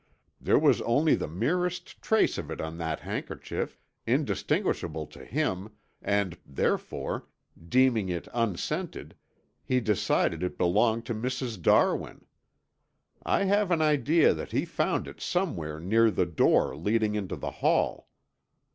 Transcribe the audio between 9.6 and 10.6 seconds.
he decided it